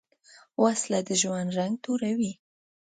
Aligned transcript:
وسله 0.61 0.99
د 1.07 1.09
ژوند 1.21 1.49
رنګ 1.57 1.75
توروې 1.83 2.33